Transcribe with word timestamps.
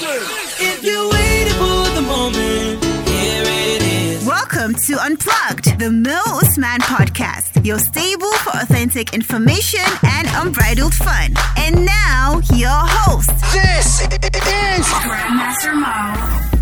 Listen, 0.00 0.26
if 0.58 0.82
you're 0.82 1.08
waiting 1.08 1.52
for 1.54 1.94
the 1.94 2.02
moment, 2.02 2.84
here 3.08 3.44
it 3.46 3.82
is. 3.82 4.26
Welcome 4.26 4.74
to 4.74 4.94
Unplugged, 5.04 5.78
the 5.78 5.88
Mo 5.88 6.20
Usman 6.42 6.80
podcast, 6.80 7.64
your 7.64 7.78
stable 7.78 8.32
for 8.38 8.50
authentic 8.58 9.14
information 9.14 9.84
and 10.02 10.26
unbridled 10.32 10.94
fun. 10.94 11.34
And 11.56 11.86
now, 11.86 12.40
your 12.54 12.70
host, 12.70 13.30
This 13.52 14.00
is 14.00 14.84
Grandmaster 15.04 15.74
Mo. 15.74 16.53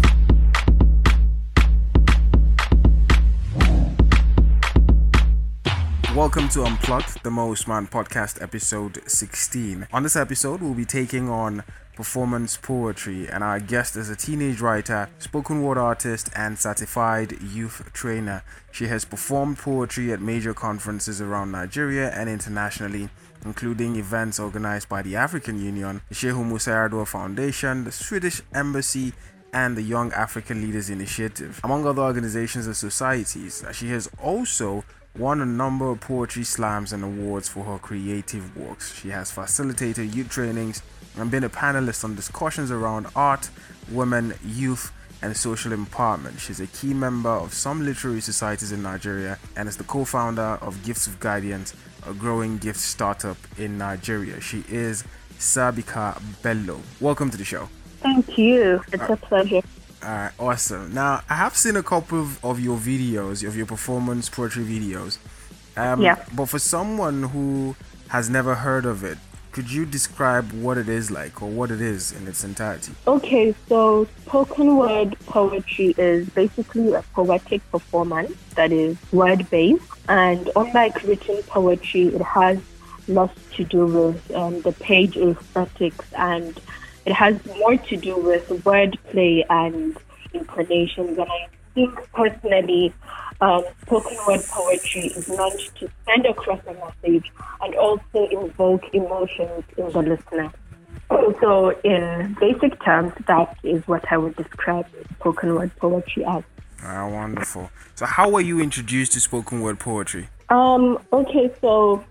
Welcome 6.14 6.50
to 6.50 6.64
Unplugged, 6.64 7.22
the 7.22 7.30
Mo 7.30 7.52
Usman 7.52 7.86
podcast, 7.86 8.42
episode 8.42 9.00
16. 9.06 9.86
On 9.94 10.02
this 10.02 10.14
episode, 10.14 10.60
we'll 10.60 10.74
be 10.74 10.84
taking 10.84 11.30
on 11.30 11.64
performance 11.96 12.58
poetry, 12.58 13.30
and 13.30 13.42
our 13.42 13.58
guest 13.58 13.96
is 13.96 14.10
a 14.10 14.14
teenage 14.14 14.60
writer, 14.60 15.08
spoken 15.18 15.62
word 15.62 15.78
artist, 15.78 16.28
and 16.36 16.58
certified 16.58 17.40
youth 17.40 17.90
trainer. 17.94 18.44
She 18.70 18.88
has 18.88 19.06
performed 19.06 19.56
poetry 19.56 20.12
at 20.12 20.20
major 20.20 20.52
conferences 20.52 21.22
around 21.22 21.50
Nigeria 21.50 22.10
and 22.10 22.28
internationally, 22.28 23.08
including 23.46 23.96
events 23.96 24.38
organized 24.38 24.90
by 24.90 25.00
the 25.00 25.16
African 25.16 25.64
Union, 25.64 26.02
the 26.10 26.14
Shehu 26.14 26.46
Musa 26.46 26.72
Yar'Adua 26.72 27.06
Foundation, 27.06 27.84
the 27.84 27.92
Swedish 27.92 28.42
Embassy, 28.54 29.14
and 29.54 29.78
the 29.78 29.82
Young 29.82 30.12
African 30.12 30.60
Leaders 30.60 30.90
Initiative, 30.90 31.58
among 31.64 31.86
other 31.86 32.02
organizations 32.02 32.66
and 32.66 32.76
societies. 32.76 33.64
She 33.72 33.88
has 33.88 34.10
also 34.22 34.84
won 35.18 35.40
a 35.40 35.46
number 35.46 35.90
of 35.90 36.00
poetry 36.00 36.44
slams 36.44 36.92
and 36.92 37.04
awards 37.04 37.48
for 37.48 37.64
her 37.64 37.78
creative 37.78 38.56
works. 38.56 38.94
She 38.94 39.10
has 39.10 39.30
facilitated 39.30 40.14
youth 40.14 40.30
trainings 40.30 40.82
and 41.16 41.30
been 41.30 41.44
a 41.44 41.50
panelist 41.50 42.04
on 42.04 42.14
discussions 42.14 42.70
around 42.70 43.06
art, 43.14 43.50
women, 43.90 44.34
youth, 44.44 44.92
and 45.20 45.36
social 45.36 45.72
empowerment. 45.72 46.38
She's 46.38 46.60
a 46.60 46.66
key 46.66 46.94
member 46.94 47.28
of 47.30 47.52
some 47.52 47.84
literary 47.84 48.20
societies 48.20 48.72
in 48.72 48.82
Nigeria 48.82 49.38
and 49.54 49.68
is 49.68 49.76
the 49.76 49.84
co 49.84 50.04
founder 50.04 50.58
of 50.62 50.82
Gifts 50.82 51.06
of 51.06 51.20
Guidance, 51.20 51.74
a 52.06 52.14
growing 52.14 52.58
gift 52.58 52.80
startup 52.80 53.36
in 53.58 53.78
Nigeria. 53.78 54.40
She 54.40 54.64
is 54.68 55.04
Sabika 55.38 56.20
Bello. 56.42 56.80
Welcome 57.00 57.30
to 57.30 57.36
the 57.36 57.44
show. 57.44 57.68
Thank 58.00 58.36
you. 58.38 58.82
It's 58.92 59.02
a 59.02 59.12
uh, 59.12 59.16
pleasure. 59.16 59.60
Alright, 60.02 60.32
awesome. 60.38 60.92
Now, 60.92 61.22
I 61.30 61.36
have 61.36 61.56
seen 61.56 61.76
a 61.76 61.82
couple 61.82 62.20
of, 62.20 62.44
of 62.44 62.58
your 62.58 62.76
videos, 62.76 63.46
of 63.46 63.56
your 63.56 63.66
performance 63.66 64.28
poetry 64.28 64.64
videos. 64.64 65.18
Um, 65.76 66.02
Yeah. 66.02 66.24
But 66.34 66.46
for 66.46 66.58
someone 66.58 67.22
who 67.24 67.76
has 68.08 68.28
never 68.28 68.56
heard 68.56 68.84
of 68.84 69.04
it, 69.04 69.18
could 69.52 69.70
you 69.70 69.84
describe 69.86 70.50
what 70.52 70.78
it 70.78 70.88
is 70.88 71.10
like 71.10 71.42
or 71.42 71.48
what 71.48 71.70
it 71.70 71.80
is 71.80 72.10
in 72.10 72.26
its 72.26 72.42
entirety? 72.42 72.92
Okay, 73.06 73.54
so 73.68 74.08
spoken 74.22 74.76
word 74.76 75.16
poetry 75.26 75.94
is 75.98 76.28
basically 76.30 76.94
a 76.94 77.02
poetic 77.14 77.60
performance 77.70 78.34
that 78.56 78.72
is 78.72 78.96
word 79.12 79.48
based. 79.50 79.84
And 80.08 80.50
unlike 80.56 81.02
written 81.04 81.42
poetry, 81.44 82.06
it 82.08 82.22
has 82.22 82.58
less 83.08 83.30
to 83.52 83.64
do 83.64 83.86
with 83.86 84.34
um, 84.34 84.62
the 84.62 84.72
page 84.72 85.16
aesthetics 85.16 86.06
and 86.14 86.58
it 87.04 87.12
has 87.12 87.44
more 87.58 87.76
to 87.76 87.96
do 87.96 88.16
with 88.16 88.48
wordplay 88.64 89.44
and 89.50 89.96
intonations. 90.32 91.18
And 91.18 91.28
I 91.28 91.48
think 91.74 91.94
personally, 92.12 92.92
um, 93.40 93.64
spoken 93.82 94.16
word 94.26 94.42
poetry 94.44 95.06
is 95.06 95.28
meant 95.28 95.60
to 95.76 95.90
send 96.06 96.26
across 96.26 96.60
a 96.66 96.74
message 96.74 97.30
and 97.60 97.74
also 97.74 98.28
invoke 98.30 98.84
emotions 98.92 99.64
in 99.76 99.90
the 99.90 100.02
listener. 100.02 100.52
So, 101.40 101.70
in 101.82 102.36
basic 102.40 102.82
terms, 102.82 103.12
that 103.26 103.56
is 103.62 103.86
what 103.86 104.10
I 104.10 104.16
would 104.16 104.36
describe 104.36 104.86
spoken 105.18 105.54
word 105.54 105.76
poetry 105.76 106.24
as. 106.24 106.42
Ah, 106.82 107.08
wonderful. 107.08 107.70
So, 107.96 108.06
how 108.06 108.30
were 108.30 108.40
you 108.40 108.60
introduced 108.60 109.12
to 109.12 109.20
spoken 109.20 109.60
word 109.60 109.78
poetry? 109.78 110.28
Um, 110.48 110.98
okay, 111.12 111.52
so 111.60 112.04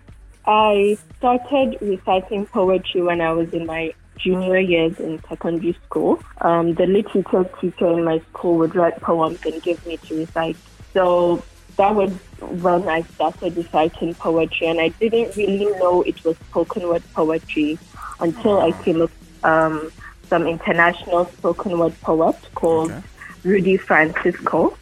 I 0.46 0.98
started 1.18 1.78
reciting 1.82 2.46
poetry 2.48 3.02
when 3.02 3.22
I 3.22 3.32
was 3.32 3.54
in 3.54 3.66
my 3.66 3.94
junior 4.18 4.60
years 4.60 5.00
in 5.00 5.22
secondary 5.28 5.74
school. 5.86 6.22
Um, 6.42 6.74
the 6.76 6.86
literature 6.86 7.50
teacher 7.60 7.92
in 7.92 8.04
my 8.04 8.20
school 8.30 8.58
would 8.58 8.76
write 8.76 9.00
poems 9.02 9.40
and 9.46 9.62
give 9.62 9.86
me 9.86 9.98
to 9.98 10.18
recite. 10.18 10.58
So 10.94 11.44
that 11.78 11.96
was 11.96 12.12
when 12.40 12.88
I 12.88 13.02
started 13.02 13.56
reciting 13.56 14.14
poetry, 14.16 14.68
and 14.68 14.80
I 14.82 14.90
didn't 14.90 15.36
really 15.36 15.66
know 15.80 16.02
it 16.04 16.24
was 16.26 16.38
spoken 16.50 16.88
word 16.88 17.04
poetry 17.14 17.80
until 18.20 18.60
I 18.60 18.72
came 18.84 19.02
up 19.02 19.12
um, 19.44 19.92
some 20.30 20.48
international 20.48 21.26
spoken 21.26 21.78
word 21.80 22.00
poet 22.02 22.36
called 22.56 22.92
Okay. 22.92 23.04
Rudy 23.44 23.78
Francisco. 23.78 24.78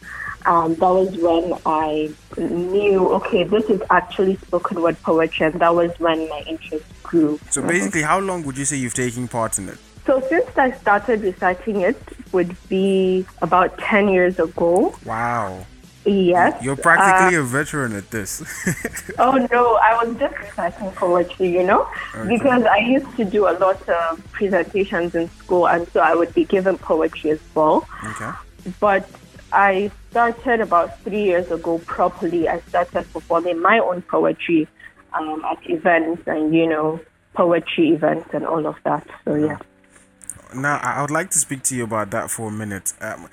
Um, 0.46 0.74
that 0.76 0.80
was 0.80 1.16
when 1.16 1.54
I 1.66 2.12
knew, 2.38 3.08
okay, 3.14 3.44
this 3.44 3.64
is 3.64 3.82
actually 3.90 4.36
spoken 4.36 4.80
word 4.80 5.00
poetry, 5.02 5.46
and 5.46 5.60
that 5.60 5.74
was 5.74 5.90
when 5.98 6.28
my 6.28 6.42
interest 6.46 6.84
grew. 7.02 7.38
So, 7.50 7.62
basically, 7.62 8.02
how 8.02 8.20
long 8.20 8.44
would 8.44 8.56
you 8.56 8.64
say 8.64 8.76
you've 8.76 8.94
taken 8.94 9.28
part 9.28 9.58
in 9.58 9.68
it? 9.68 9.78
So 10.06 10.20
since 10.28 10.56
I 10.56 10.72
started 10.72 11.20
reciting 11.20 11.82
it, 11.82 11.96
would 12.32 12.56
be 12.68 13.26
about 13.42 13.76
10 13.78 14.08
years 14.08 14.38
ago. 14.38 14.96
Wow. 15.04 15.66
Yes. 16.06 16.62
You're 16.64 16.76
practically 16.76 17.38
a 17.38 17.42
veteran 17.42 17.94
at 17.94 18.10
this. 18.10 18.42
Oh 19.18 19.46
no, 19.52 19.74
I 19.76 20.02
was 20.02 20.16
just 20.18 20.36
reciting 20.38 20.90
poetry, 20.92 21.50
you 21.52 21.62
know, 21.62 21.86
because 22.26 22.64
I 22.64 22.78
used 22.78 23.14
to 23.18 23.24
do 23.24 23.46
a 23.48 23.52
lot 23.58 23.86
of 23.88 24.32
presentations 24.32 25.14
in 25.14 25.28
school, 25.30 25.68
and 25.68 25.86
so 25.88 26.00
I 26.00 26.14
would 26.14 26.32
be 26.32 26.44
given 26.46 26.78
poetry 26.78 27.30
as 27.32 27.40
well. 27.54 27.86
okay. 28.02 28.30
But 28.78 29.08
I 29.52 29.90
started 30.10 30.60
about 30.60 31.00
three 31.00 31.22
years 31.22 31.50
ago 31.50 31.78
properly. 31.80 32.48
I 32.48 32.60
started 32.60 33.12
performing 33.12 33.60
my 33.60 33.78
own 33.78 34.02
poetry 34.02 34.68
um, 35.12 35.44
at 35.44 35.58
events 35.68 36.22
and, 36.26 36.54
you 36.54 36.68
know, 36.68 37.00
poetry 37.34 37.90
events 37.90 38.30
and 38.32 38.46
all 38.46 38.66
of 38.66 38.76
that. 38.84 39.06
So, 39.24 39.34
yeah. 39.34 39.58
Now, 40.54 40.78
I 40.82 41.00
would 41.00 41.10
like 41.10 41.30
to 41.30 41.38
speak 41.38 41.62
to 41.64 41.76
you 41.76 41.84
about 41.84 42.10
that 42.10 42.30
for 42.30 42.48
a 42.48 42.52
minute. 42.52 42.92
Um, 43.00 43.28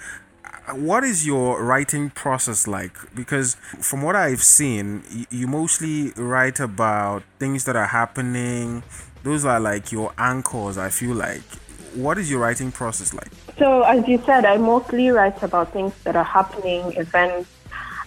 what 0.76 1.04
is 1.04 1.26
your 1.26 1.64
writing 1.64 2.10
process 2.10 2.68
like? 2.68 2.96
Because 3.16 3.56
from 3.80 4.02
what 4.02 4.16
I've 4.16 4.44
seen, 4.44 5.04
you 5.30 5.48
mostly 5.48 6.12
write 6.16 6.60
about 6.60 7.24
things 7.40 7.64
that 7.66 7.76
are 7.76 7.88
happening. 7.88 8.84
Those 9.24 9.46
are 9.46 9.60
like 9.60 9.92
your 9.92 10.14
anchors, 10.18 10.78
I 10.78 10.90
feel 10.90 11.16
like. 11.16 11.42
What 11.98 12.18
is 12.20 12.30
your 12.30 12.40
writing 12.42 12.72
process 12.72 13.14
like? 13.14 13.32
So, 13.58 13.82
as 13.82 14.08
you 14.08 14.22
said, 14.24 14.46
I 14.46 14.58
mostly 14.58 15.10
write 15.10 15.42
about 15.42 15.74
things 15.74 15.94
that 16.04 16.16
are 16.16 16.24
happening, 16.24 16.94
events 16.96 17.50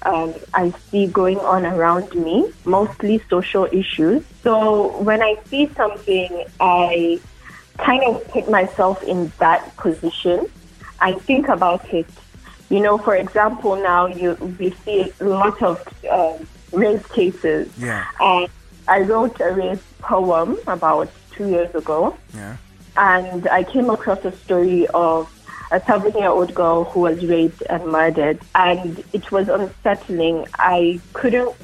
um, 0.02 0.32
I 0.54 0.70
see 0.90 1.08
going 1.08 1.38
on 1.40 1.66
around 1.66 2.14
me, 2.14 2.50
mostly 2.64 3.20
social 3.28 3.66
issues. 3.70 4.24
So, 4.42 4.96
when 5.02 5.22
I 5.22 5.36
see 5.46 5.66
something, 5.74 6.44
I 6.60 7.20
kind 7.78 8.04
of 8.04 8.26
put 8.28 8.48
myself 8.48 9.02
in 9.02 9.32
that 9.38 9.76
position. 9.76 10.46
I 11.00 11.12
think 11.12 11.48
about 11.48 11.92
it. 11.92 12.06
You 12.68 12.80
know, 12.80 12.96
for 12.96 13.16
example, 13.16 13.76
now 13.76 14.06
you 14.06 14.34
we 14.58 14.70
see 14.84 15.12
a 15.20 15.24
lot 15.24 15.60
of 15.62 15.82
um, 16.08 16.46
race 16.72 17.04
cases. 17.08 17.68
Yeah. 17.76 18.06
And 18.20 18.48
I 18.86 19.00
wrote 19.00 19.40
a 19.40 19.52
race 19.52 19.82
poem 19.98 20.56
about 20.66 21.10
two 21.32 21.48
years 21.48 21.74
ago 21.74 22.16
Yeah. 22.34 22.56
And 22.96 23.48
I 23.48 23.64
came 23.64 23.90
across 23.90 24.24
a 24.24 24.32
story 24.32 24.86
of 24.88 25.28
a 25.70 25.80
seven 25.84 26.12
year 26.12 26.28
old 26.28 26.54
girl 26.54 26.84
who 26.84 27.00
was 27.00 27.24
raped 27.24 27.62
and 27.68 27.84
murdered, 27.86 28.40
and 28.54 29.02
it 29.12 29.30
was 29.30 29.48
unsettling. 29.48 30.46
I 30.54 31.00
couldn't 31.12 31.54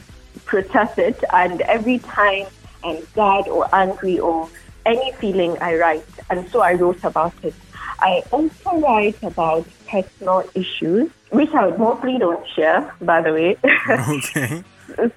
process 0.44 0.96
it, 0.98 1.22
and 1.32 1.60
every 1.62 1.98
time 1.98 2.46
I'm 2.84 3.04
sad 3.14 3.48
or 3.48 3.68
angry 3.74 4.18
or 4.18 4.48
any 4.84 5.12
feeling, 5.12 5.58
I 5.60 5.76
write, 5.76 6.06
and 6.30 6.48
so 6.50 6.60
I 6.60 6.74
wrote 6.74 7.02
about 7.02 7.34
it. 7.42 7.54
I 7.98 8.22
also 8.30 8.78
write 8.78 9.20
about 9.22 9.66
personal 9.88 10.44
issues, 10.54 11.10
which 11.30 11.52
I 11.54 11.70
mostly 11.76 12.18
don't 12.18 12.46
share, 12.48 12.94
by 13.00 13.22
the 13.22 13.32
way. 13.32 13.56
Okay. 13.88 14.62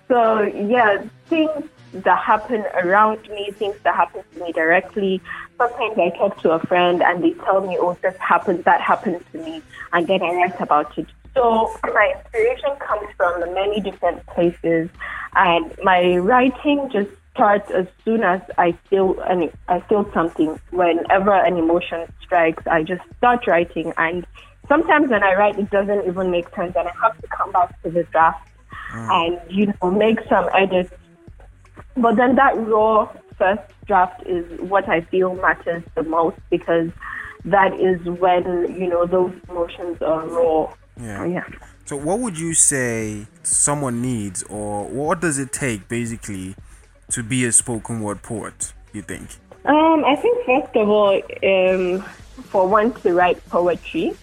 So 0.07 0.41
yeah, 0.41 1.03
things 1.27 1.69
that 1.93 2.19
happen 2.19 2.63
around 2.83 3.27
me, 3.29 3.51
things 3.51 3.75
that 3.83 3.95
happen 3.95 4.23
to 4.33 4.43
me 4.43 4.51
directly. 4.51 5.21
Sometimes 5.57 5.97
I 5.97 6.09
talk 6.17 6.41
to 6.41 6.51
a 6.51 6.59
friend 6.59 7.01
and 7.01 7.23
they 7.23 7.31
tell 7.31 7.61
me, 7.61 7.77
"Oh, 7.79 7.97
this 8.01 8.15
happened, 8.17 8.63
that 8.65 8.81
happened 8.81 9.23
to 9.31 9.37
me," 9.39 9.61
and 9.93 10.07
then 10.07 10.21
I 10.21 10.33
write 10.33 10.61
about 10.61 10.97
it. 10.97 11.07
So 11.35 11.71
my 11.83 12.13
inspiration 12.17 12.75
comes 12.79 13.07
from 13.17 13.53
many 13.53 13.79
different 13.79 14.25
places, 14.27 14.89
and 15.35 15.73
my 15.83 16.17
writing 16.17 16.89
just 16.91 17.09
starts 17.33 17.71
as 17.71 17.87
soon 18.03 18.23
as 18.23 18.41
I 18.57 18.73
feel 18.89 19.15
any, 19.29 19.51
I 19.67 19.79
feel 19.81 20.09
something. 20.13 20.59
Whenever 20.71 21.33
an 21.33 21.57
emotion 21.57 22.11
strikes, 22.21 22.63
I 22.67 22.83
just 22.83 23.01
start 23.17 23.47
writing, 23.47 23.93
and 23.97 24.25
sometimes 24.67 25.09
when 25.09 25.23
I 25.23 25.35
write, 25.35 25.57
it 25.57 25.69
doesn't 25.69 26.07
even 26.07 26.31
make 26.31 26.53
sense, 26.55 26.75
and 26.75 26.87
I 26.87 26.91
have 27.01 27.19
to 27.21 27.27
come 27.27 27.51
back 27.51 27.81
to 27.83 27.89
the 27.89 28.03
draft 28.03 28.47
ah. 28.93 29.23
and 29.23 29.39
you 29.49 29.73
know 29.81 29.91
make 29.91 30.19
some 30.29 30.49
edits. 30.53 30.93
But 31.95 32.15
then 32.15 32.35
that 32.35 32.55
raw 32.57 33.11
first 33.37 33.61
draft 33.85 34.25
is 34.25 34.45
what 34.61 34.87
I 34.87 35.01
feel 35.01 35.35
matters 35.35 35.83
the 35.95 36.03
most 36.03 36.37
because 36.49 36.91
that 37.45 37.73
is 37.79 37.99
when 38.05 38.75
you 38.79 38.87
know 38.87 39.05
those 39.05 39.33
emotions 39.49 40.01
are 40.01 40.27
raw. 40.27 40.73
Yeah. 40.99 41.25
Yeah. 41.25 41.45
So, 41.85 41.95
what 41.95 42.19
would 42.19 42.37
you 42.37 42.53
say 42.53 43.25
someone 43.41 44.01
needs, 44.01 44.43
or 44.43 44.85
what 44.85 45.21
does 45.21 45.39
it 45.39 45.51
take 45.51 45.87
basically 45.87 46.55
to 47.11 47.23
be 47.23 47.45
a 47.45 47.51
spoken 47.51 48.01
word 48.01 48.21
poet? 48.21 48.73
You 48.93 49.01
think? 49.01 49.29
Um, 49.65 50.05
I 50.05 50.15
think 50.15 50.45
first 50.45 50.75
of 50.75 50.87
all, 50.87 51.15
um, 51.43 52.01
for 52.43 52.67
one 52.67 52.93
to 53.01 53.13
write 53.13 53.43
poetry, 53.49 54.13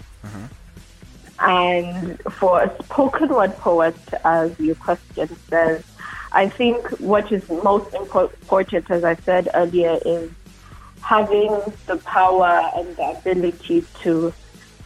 and 1.41 2.21
for 2.33 2.63
a 2.63 2.85
spoken 2.85 3.29
word 3.31 3.57
poet, 3.57 3.97
as 4.25 4.59
your 4.61 4.77
question 4.77 5.29
says, 5.49 5.83
I 6.37 6.51
think 6.51 6.87
what 7.01 7.33
is 7.33 7.49
most 7.49 7.95
important, 7.95 8.91
as 8.91 9.05
I 9.05 9.15
said 9.15 9.49
earlier, 9.55 9.99
is 10.05 10.31
having 11.01 11.51
the 11.87 11.97
power 12.05 12.71
and 12.77 12.95
the 12.95 13.05
ability 13.19 13.87
to 14.03 14.35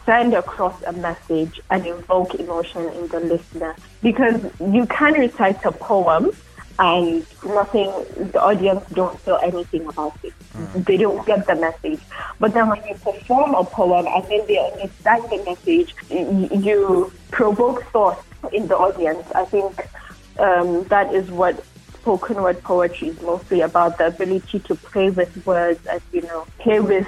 send 0.05 0.33
across 0.33 0.81
a 0.83 0.93
message 0.93 1.59
and 1.69 1.85
invoke 1.85 2.35
emotion 2.35 2.87
in 2.93 3.09
the 3.09 3.19
listener. 3.19 3.75
Because 4.01 4.41
you 4.61 4.85
can 4.85 5.13
recite 5.15 5.65
a 5.65 5.73
poem 5.73 6.31
and 6.79 7.25
nothing, 7.45 7.91
the 8.31 8.41
audience 8.41 8.85
don't 8.93 9.19
feel 9.19 9.39
anything 9.43 9.85
about 9.87 10.17
it. 10.23 10.33
Mm. 10.53 10.85
They 10.85 10.95
don't 10.95 11.25
get 11.25 11.47
the 11.47 11.55
message. 11.55 11.99
But 12.39 12.53
then 12.53 12.69
when 12.69 12.81
you 12.87 12.95
perform 12.95 13.55
a 13.55 13.65
poem 13.65 14.07
and 14.07 14.23
then 14.23 14.47
they 14.47 14.57
understand 14.57 15.23
the 15.29 15.43
message, 15.43 15.93
you 16.09 17.11
provoke 17.29 17.83
thought 17.91 18.23
in 18.53 18.67
the 18.69 18.77
audience. 18.77 19.27
I 19.35 19.43
think 19.43 19.85
um, 20.39 20.83
that 20.85 21.13
is 21.13 21.29
what 21.29 21.63
spoken 22.01 22.41
word 22.41 22.61
poetry 22.63 23.09
is 23.09 23.21
mostly 23.21 23.61
about 23.61 23.97
the 23.97 24.07
ability 24.07 24.59
to 24.59 24.75
play 24.75 25.09
with 25.09 25.45
words 25.45 25.85
and, 25.87 26.01
you 26.11 26.21
know, 26.23 26.47
play 26.59 26.79
with 26.79 27.07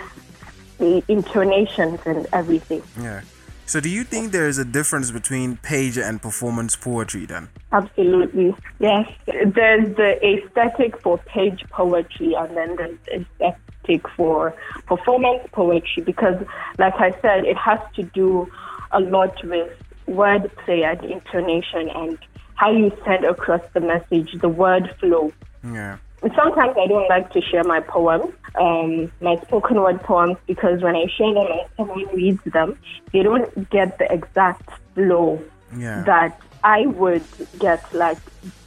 the 0.77 1.03
intonations 1.07 1.99
and 2.05 2.27
everything. 2.31 2.83
Yeah. 2.99 3.21
So, 3.65 3.79
do 3.79 3.89
you 3.89 4.03
think 4.03 4.31
there 4.31 4.47
is 4.47 4.57
a 4.57 4.65
difference 4.65 5.09
between 5.09 5.57
page 5.57 5.97
and 5.97 6.21
performance 6.21 6.75
poetry 6.75 7.25
then? 7.25 7.49
Absolutely. 7.71 8.55
Yes. 8.79 9.09
There's 9.25 9.95
the 9.95 10.19
aesthetic 10.23 10.99
for 11.01 11.17
page 11.17 11.63
poetry 11.69 12.35
and 12.35 12.55
then 12.55 12.75
there's 12.75 12.97
the 13.07 13.25
aesthetic 13.47 14.07
for 14.09 14.53
performance 14.85 15.47
poetry 15.51 16.03
because, 16.03 16.35
like 16.77 16.95
I 16.95 17.11
said, 17.21 17.45
it 17.45 17.57
has 17.57 17.79
to 17.95 18.03
do 18.03 18.51
a 18.91 18.99
lot 18.99 19.43
with 19.43 19.71
wordplay 20.07 20.83
and 20.83 21.03
intonation 21.09 21.89
and 21.89 22.17
how 22.63 22.71
you 22.71 22.95
send 23.03 23.25
across 23.25 23.61
the 23.73 23.81
message, 23.81 24.31
the 24.39 24.47
word 24.47 24.89
flow. 24.99 25.33
Yeah. 25.63 25.97
Sometimes 26.21 26.75
I 26.77 26.87
don't 26.87 27.09
like 27.09 27.29
to 27.33 27.41
share 27.41 27.65
my 27.65 27.81
poems, 27.81 28.33
um, 28.55 29.11
my 29.19 29.35
spoken 29.41 29.81
word 29.81 30.01
poems, 30.03 30.37
because 30.47 30.81
when 30.81 30.95
I 30.95 31.07
share 31.17 31.33
them 31.33 31.47
and 31.51 31.61
someone 31.75 32.07
reads 32.15 32.43
them, 32.45 32.79
they 33.11 33.21
don't 33.23 33.69
get 33.69 33.97
the 33.97 34.09
exact 34.09 34.69
flow 34.95 35.41
Yeah. 35.75 36.03
that 36.03 36.39
I 36.63 36.85
would 36.85 37.25
get, 37.59 37.81
like 37.93 38.19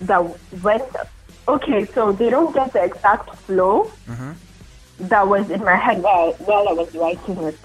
that 0.03 0.23
when. 0.61 0.83
Okay, 1.49 1.87
so 1.95 2.13
they 2.13 2.29
don't 2.29 2.53
get 2.53 2.73
the 2.73 2.83
exact 2.83 3.35
flow 3.47 3.91
that 4.99 5.29
was 5.29 5.51
in 5.51 5.63
my 5.63 5.77
head 5.77 6.03
while 6.03 6.33
while 6.49 6.69
I 6.69 6.73
was 6.73 6.95
writing 6.95 7.37
it. 7.45 7.59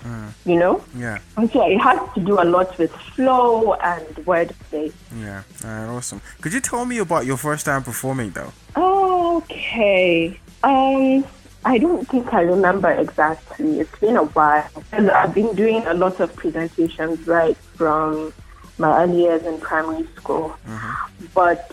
You 0.46 0.58
know, 0.60 0.84
Yeah. 0.96 1.20
and 1.38 1.50
so 1.52 1.66
it 1.68 1.78
has 1.80 2.00
to 2.16 2.20
do 2.20 2.42
a 2.42 2.44
lot 2.46 2.78
with 2.78 2.92
flow 3.16 3.74
and 3.76 4.06
wordplay. 4.26 4.92
Yeah. 5.16 5.44
All 5.64 5.70
right, 5.70 5.88
awesome. 5.98 6.22
Could 6.42 6.54
you 6.54 6.60
tell 6.62 6.86
me 6.86 6.98
about 6.98 7.26
your 7.26 7.38
first 7.38 7.66
time 7.66 7.84
performing 7.84 8.32
though? 8.32 8.52
Okay. 8.76 10.40
Um, 10.64 11.24
I 11.64 11.78
don't 11.78 12.08
think 12.08 12.34
I 12.34 12.42
remember 12.42 12.90
exactly. 12.92 13.80
It's 13.80 13.98
been 14.00 14.18
a 14.18 14.24
while. 14.26 14.68
I've 14.92 15.34
been 15.34 15.56
doing 15.56 15.86
a 15.88 15.94
lot 15.94 16.20
of 16.20 16.36
presentations 16.36 17.28
right 17.28 17.56
from 17.76 18.34
my 18.78 19.04
early 19.04 19.22
years 19.22 19.44
in 19.44 19.60
primary 19.60 20.08
school. 20.16 20.56
But 21.34 21.72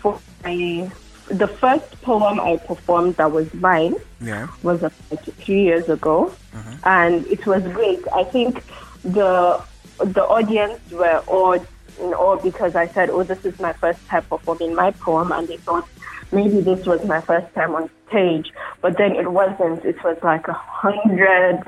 for 0.00 0.18
my, 0.42 0.90
the 1.28 1.46
first 1.48 1.90
poem 2.02 2.38
I 2.40 2.56
performed 2.58 3.16
that 3.16 3.30
was 3.32 3.52
mine 3.54 3.96
Yeah. 4.20 4.48
was 4.62 4.82
about 4.82 5.24
three 5.44 5.62
years 5.62 5.88
ago, 5.88 6.32
uh-huh. 6.54 6.76
and 6.84 7.26
it 7.26 7.46
was 7.46 7.62
great. 7.72 8.02
I 8.12 8.24
think 8.24 8.62
the 9.02 9.60
the 9.98 10.24
audience 10.24 10.80
were 10.90 11.22
awed 11.26 11.66
in 12.00 12.12
awe 12.14 12.36
because 12.36 12.74
I 12.76 12.86
said, 12.88 13.10
"Oh, 13.10 13.22
this 13.22 13.44
is 13.44 13.58
my 13.60 13.72
first 13.72 14.04
time 14.08 14.24
performing 14.28 14.74
my 14.74 14.90
poem," 14.90 15.32
and 15.32 15.46
they 15.48 15.56
thought 15.58 15.86
maybe 16.32 16.60
this 16.60 16.84
was 16.86 17.04
my 17.04 17.20
first 17.20 17.52
time 17.54 17.74
on 17.74 17.88
stage, 18.08 18.52
but 18.80 18.96
then 18.98 19.12
it 19.16 19.30
wasn't. 19.30 19.84
It 19.84 20.02
was 20.04 20.18
like 20.22 20.46
a 20.48 20.52
hundred 20.52 21.62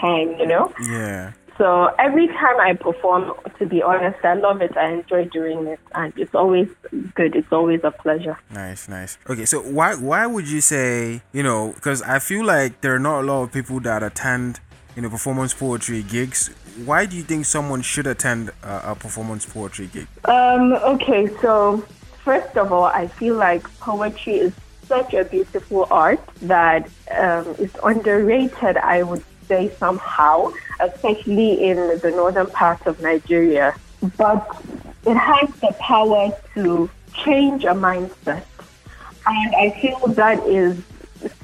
time, 0.00 0.28
you 0.38 0.46
know. 0.46 0.72
Yeah. 0.80 1.32
So 1.58 1.86
every 1.98 2.28
time 2.28 2.60
I 2.60 2.74
perform, 2.74 3.32
to 3.58 3.66
be 3.66 3.82
honest, 3.82 4.24
I 4.24 4.34
love 4.34 4.62
it. 4.62 4.76
I 4.76 4.92
enjoy 4.92 5.24
doing 5.24 5.66
it, 5.66 5.80
and 5.92 6.12
it's 6.16 6.32
always 6.32 6.68
good. 7.16 7.34
It's 7.34 7.52
always 7.52 7.80
a 7.82 7.90
pleasure. 7.90 8.38
Nice, 8.50 8.88
nice. 8.88 9.18
Okay, 9.28 9.44
so 9.44 9.60
why 9.60 9.96
why 9.96 10.24
would 10.26 10.48
you 10.48 10.60
say 10.60 11.20
you 11.32 11.42
know? 11.42 11.72
Because 11.74 12.00
I 12.02 12.20
feel 12.20 12.44
like 12.44 12.80
there 12.80 12.94
are 12.94 13.00
not 13.00 13.22
a 13.22 13.26
lot 13.26 13.42
of 13.42 13.52
people 13.52 13.80
that 13.80 14.04
attend 14.04 14.60
you 14.94 15.02
know 15.02 15.10
performance 15.10 15.52
poetry 15.52 16.04
gigs. 16.04 16.50
Why 16.84 17.06
do 17.06 17.16
you 17.16 17.24
think 17.24 17.44
someone 17.44 17.82
should 17.82 18.06
attend 18.06 18.50
a, 18.62 18.92
a 18.92 18.94
performance 18.94 19.44
poetry 19.44 19.88
gig? 19.88 20.06
Um, 20.26 20.74
okay, 20.74 21.28
so 21.42 21.84
first 22.22 22.56
of 22.56 22.72
all, 22.72 22.84
I 22.84 23.08
feel 23.08 23.34
like 23.34 23.64
poetry 23.80 24.34
is 24.34 24.52
such 24.86 25.12
a 25.12 25.24
beautiful 25.24 25.86
art 25.90 26.20
that 26.42 26.88
um, 27.10 27.46
is 27.58 27.70
underrated, 27.82 28.76
I 28.78 29.02
would 29.02 29.24
say, 29.48 29.70
somehow, 29.78 30.52
especially 30.78 31.64
in 31.64 31.76
the 31.98 32.12
northern 32.14 32.46
part 32.46 32.86
of 32.86 33.00
Nigeria. 33.00 33.74
But 34.16 34.46
it 35.06 35.16
has 35.16 35.48
the 35.60 35.74
power 35.80 36.30
to 36.54 36.88
change 37.24 37.64
a 37.64 37.74
mindset. 37.74 38.44
And 39.26 39.54
I 39.56 39.70
feel 39.80 39.98
that 40.08 40.38
is 40.46 40.80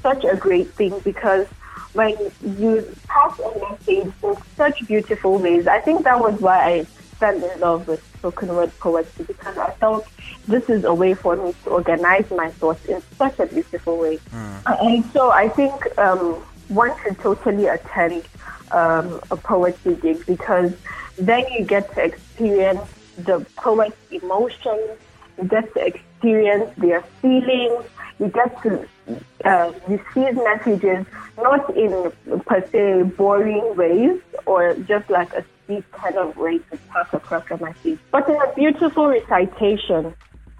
such 0.01 0.23
a 0.23 0.35
great 0.35 0.71
thing 0.73 0.97
because 1.03 1.47
when 1.93 2.15
you 2.57 2.95
pass 3.07 3.39
a 3.39 3.59
message 3.59 4.13
in 4.23 4.37
such 4.55 4.85
beautiful 4.87 5.37
ways, 5.37 5.67
I 5.67 5.79
think 5.81 6.03
that 6.03 6.19
was 6.19 6.39
why 6.39 6.63
I 6.65 6.83
fell 7.19 7.35
in 7.35 7.59
love 7.59 7.87
with 7.87 8.03
spoken 8.17 8.49
word 8.49 8.71
poetry 8.79 9.25
because 9.25 9.57
I 9.57 9.71
felt 9.71 10.07
this 10.47 10.69
is 10.69 10.83
a 10.83 10.93
way 10.93 11.13
for 11.13 11.35
me 11.37 11.53
to 11.63 11.69
organize 11.69 12.29
my 12.31 12.49
thoughts 12.51 12.85
in 12.85 13.01
such 13.17 13.39
a 13.39 13.45
beautiful 13.45 13.97
way. 13.97 14.19
And 14.65 15.05
so 15.11 15.31
I 15.31 15.47
think 15.49 15.97
um, 15.97 16.43
one 16.67 16.91
should 17.03 17.19
totally 17.19 17.67
attend 17.67 18.23
um, 18.71 19.21
a 19.31 19.37
poetry 19.37 19.95
gig 19.95 20.25
because 20.25 20.73
then 21.17 21.43
you 21.57 21.65
get 21.65 21.93
to 21.93 22.03
experience 22.03 22.81
the 23.17 23.45
poet's 23.57 23.95
emotions, 24.11 24.99
you 25.37 25.47
get 25.47 25.73
to 25.73 25.85
experience 25.85 26.69
their 26.77 27.01
feelings, 27.21 27.85
you 28.19 28.27
get 28.27 28.61
to 28.63 28.87
uh, 29.45 29.71
receive 29.87 30.35
messages 30.35 31.05
not 31.37 31.75
in 31.75 32.11
per 32.45 32.65
se 32.71 33.03
boring 33.17 33.75
ways 33.75 34.19
or 34.45 34.73
just 34.87 35.09
like 35.09 35.31
a 35.33 35.43
speech 35.63 35.83
kind 35.91 36.15
of 36.17 36.35
way 36.37 36.57
to 36.57 36.77
pass 36.89 37.07
across 37.13 37.43
a 37.51 37.57
message, 37.57 37.99
but 38.11 38.27
in 38.29 38.35
a 38.35 38.53
beautiful 38.53 39.07
recitation 39.07 40.13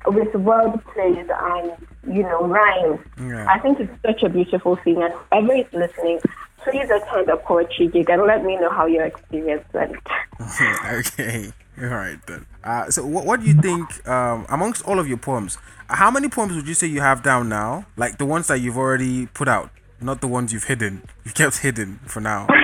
with 0.07 0.33
word 0.35 0.79
plays 0.93 1.27
and 1.29 1.71
you 2.07 2.23
know 2.23 2.45
rhymes. 2.45 2.99
Yeah. 3.19 3.47
I 3.49 3.59
think 3.59 3.79
it's 3.79 4.01
such 4.01 4.23
a 4.23 4.29
beautiful 4.29 4.75
thing, 4.77 5.01
and 5.01 5.13
whoever 5.31 5.55
is 5.55 5.73
listening, 5.73 6.19
please 6.57 6.89
attend 6.89 7.29
a 7.29 7.37
poetry 7.37 7.87
gig 7.87 8.09
and 8.09 8.23
let 8.23 8.43
me 8.43 8.55
know 8.57 8.69
how 8.69 8.85
your 8.85 9.05
experience 9.05 9.63
went. 9.73 9.95
okay, 10.91 11.51
all 11.81 11.87
right 11.87 12.19
then. 12.27 12.45
Uh, 12.63 12.89
so 12.89 13.05
what 13.05 13.25
what 13.25 13.41
do 13.41 13.47
you 13.47 13.61
think 13.61 14.07
um, 14.07 14.45
amongst 14.49 14.85
all 14.85 14.99
of 14.99 15.07
your 15.07 15.17
poems? 15.17 15.57
How 15.87 16.09
many 16.09 16.29
poems 16.29 16.55
would 16.55 16.67
you 16.67 16.73
say 16.73 16.87
you 16.87 17.01
have 17.01 17.23
down 17.23 17.49
now? 17.49 17.85
Like 17.95 18.17
the 18.17 18.25
ones 18.25 18.47
that 18.47 18.59
you've 18.59 18.77
already 18.77 19.27
put 19.27 19.47
out, 19.47 19.69
not 20.01 20.21
the 20.21 20.27
ones 20.27 20.51
you've 20.51 20.65
hidden. 20.65 21.03
You've 21.23 21.35
kept 21.35 21.59
hidden 21.59 21.99
for 22.05 22.21
now. 22.21 22.47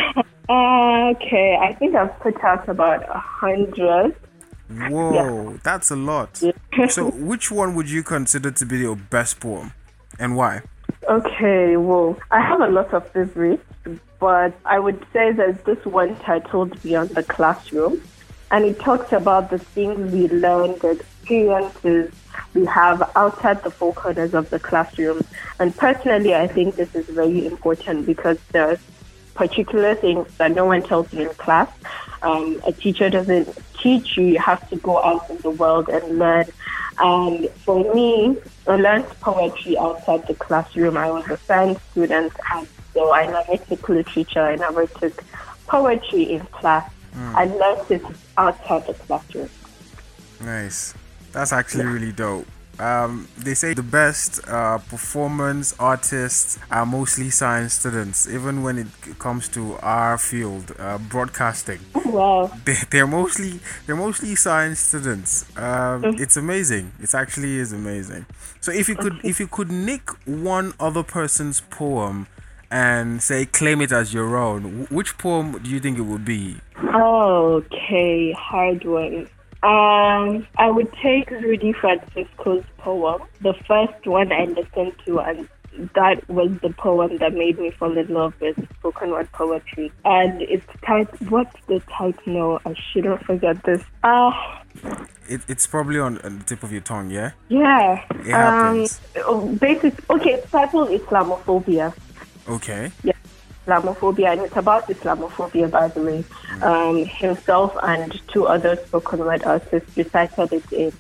Okay, 0.51 1.57
I 1.62 1.74
think 1.75 1.95
I've 1.95 2.17
put 2.19 2.43
out 2.43 2.67
about 2.67 3.03
a 3.10 3.17
hundred. 3.17 4.15
Whoa, 4.90 5.58
that's 5.63 5.92
a 5.92 5.96
lot. 5.96 6.42
so 6.90 7.10
which 7.12 7.51
one 7.51 7.75
would 7.75 7.90
you 7.90 8.04
consider 8.04 8.51
to 8.51 8.66
be 8.66 8.80
your 8.80 8.96
best 8.96 9.40
poem, 9.40 9.74
and 10.20 10.36
why? 10.36 10.62
Okay, 11.10 11.78
well, 11.78 12.18
I 12.30 12.42
have 12.42 12.62
a 12.62 12.68
lot 12.68 12.94
of 12.94 13.10
favorites, 13.12 13.63
but 14.20 14.54
I 14.66 14.80
would 14.80 15.04
say 15.12 15.32
there's 15.32 15.60
this 15.62 15.84
one 15.86 16.16
titled 16.18 16.82
Beyond 16.84 17.10
the 17.12 17.24
Classroom, 17.24 18.01
and 18.51 18.66
it 18.66 18.80
talks 18.80 19.12
about 19.12 19.50
the 19.50 19.60
things 19.60 20.12
we 20.12 20.28
learn, 20.28 20.78
the 20.80 20.92
experiences 20.92 22.13
we 22.54 22.66
have 22.66 23.10
outside 23.16 23.63
the 23.63 23.72
four 23.72 23.94
corners 23.94 24.34
of 24.34 24.50
the 24.50 24.60
classroom. 24.60 25.22
And 25.60 25.75
personally, 25.75 26.36
I 26.36 26.48
think 26.48 26.75
this 26.75 26.94
is 26.96 27.08
very 27.08 27.46
important 27.46 28.06
because 28.06 28.38
there's 28.51 28.80
particular 29.41 29.95
things 29.95 30.27
that 30.38 30.51
no 30.51 30.65
one 30.65 30.83
tells 30.83 31.12
you 31.12 31.27
in 31.27 31.36
class. 31.36 31.67
Um, 32.21 32.62
a 32.63 32.71
teacher 32.71 33.10
doesn't 33.10 33.57
teach 33.81 34.15
you. 34.15 34.25
You 34.25 34.38
have 34.38 34.69
to 34.69 34.75
go 34.75 35.01
out 35.01 35.27
in 35.31 35.38
the 35.38 35.50
world 35.50 35.89
and 35.89 36.19
learn. 36.19 36.45
And 37.00 37.50
for 37.65 37.91
me, 37.95 38.38
I 38.67 38.75
learned 38.75 39.05
poetry 39.19 39.75
outside 39.79 40.27
the 40.27 40.36
classroom. 40.36 40.95
I 40.95 41.10
was 41.10 41.27
a 41.27 41.38
science 41.38 41.79
student, 41.89 42.33
and 42.53 42.67
So 42.93 43.12
I 43.12 43.25
never 43.25 43.57
took 43.65 43.89
literature, 43.89 44.41
I 44.41 44.57
never 44.57 44.86
took 44.86 45.24
poetry 45.65 46.24
in 46.33 46.41
class. 46.57 46.88
I 47.15 47.45
learned 47.45 47.89
it 47.89 48.05
outside 48.38 48.86
the 48.86 48.93
classroom. 48.93 49.50
Nice. 50.39 50.93
That's 51.31 51.51
actually 51.51 51.86
really 51.86 52.12
dope. 52.12 52.45
Um, 52.80 53.28
they 53.38 53.54
say 53.54 53.74
the 53.74 53.84
best 53.84 54.40
uh, 54.48 54.80
performance 54.80 55.75
artists 55.80 56.58
are 56.72 56.86
mostly 56.86 57.30
science 57.30 57.74
students, 57.74 58.28
even 58.28 58.63
when 58.63 58.78
it 58.80 58.88
comes 59.20 59.48
to 59.50 59.75
our 59.82 60.18
field, 60.18 60.74
uh, 60.80 60.98
broadcasting. 60.98 61.80
Wow. 62.12 62.51
They, 62.66 62.75
they're 62.90 63.08
mostly 63.08 63.62
they're 63.86 63.96
mostly 63.96 64.36
science 64.36 64.80
students. 64.80 65.46
Um, 65.58 66.04
it's 66.20 66.36
amazing. 66.36 66.92
It 67.00 67.16
actually 67.16 67.56
is 67.56 67.72
amazing. 67.72 68.25
So 68.60 68.74
if 68.74 68.90
you 68.90 68.96
could 68.96 69.22
if 69.24 69.40
you 69.40 69.48
could 69.48 69.72
nick 69.72 70.10
one 70.25 70.74
other 70.78 71.04
person's 71.04 71.62
poem 71.62 72.28
and 72.70 73.22
say 73.22 73.46
claim 73.46 73.82
it 73.82 73.94
as 73.94 74.13
your 74.13 74.36
own, 74.36 74.88
which 74.90 75.18
poem 75.18 75.58
do 75.63 75.70
you 75.70 75.80
think 75.80 75.98
it 75.98 76.01
would 76.01 76.25
be? 76.25 76.58
Okay, 76.94 78.34
hard 78.34 78.84
one. 78.84 79.30
Um, 79.63 80.48
I 80.58 80.72
would 80.72 80.91
take 80.94 81.30
Rudy 81.30 81.74
Francisco's 81.74 82.63
poem, 82.80 83.22
the 83.41 83.53
first 83.68 84.08
one 84.08 84.32
I 84.32 84.46
listened 84.46 84.94
to, 85.06 85.20
and 85.20 85.48
that 85.96 86.27
was 86.30 86.51
the 86.62 86.72
poem 86.72 87.18
that 87.18 87.34
made 87.34 87.60
me 87.60 87.72
fall 87.72 87.98
in 87.98 88.08
love 88.08 88.34
with 88.41 88.58
spoken 88.80 89.12
word 89.12 89.32
poetry. 89.32 89.91
And 90.03 90.41
it's 90.41 90.65
titled, 90.84 91.30
what's 91.30 91.56
the 91.68 91.80
title? 91.91 92.22
No, 92.25 92.60
I 92.65 92.74
shouldn't 92.91 93.24
forget 93.24 93.63
this. 93.63 93.84
Ah, 94.03 94.63
It, 95.30 95.41
it's 95.48 95.68
probably 95.68 96.00
on, 96.00 96.20
on 96.22 96.39
the 96.39 96.44
tip 96.44 96.63
of 96.63 96.72
your 96.72 96.82
tongue, 96.82 97.10
yeah. 97.10 97.32
yeah. 97.50 98.03
It 98.10 98.25
happens. 98.25 99.00
Um, 99.25 99.56
basic, 99.56 100.10
okay, 100.10 100.34
it's 100.34 100.51
titled 100.51 100.89
Islamophobia. 100.89 101.94
Okay. 102.50 102.91
Yeah, 103.03 103.11
Islamophobia, 103.65 104.34
and 104.34 104.41
it's 104.41 104.58
about 104.58 104.88
Islamophobia, 104.88 105.70
by 105.70 105.88
the 105.89 106.01
way. 106.01 106.24
Um, 106.62 107.06
himself 107.06 107.75
and 107.84 108.20
two 108.30 108.46
other 108.48 108.75
spoken 108.75 109.20
word 109.20 109.44
artists 109.44 109.96
recited 109.96 110.53
it 110.53 110.72
in 110.72 110.94